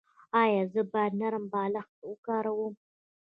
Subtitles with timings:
[0.41, 2.73] ایا زه باید نرم بالښت وکاروم؟